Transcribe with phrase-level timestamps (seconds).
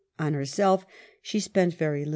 [0.17, 0.83] On herself
[1.21, 2.09] she spent very little.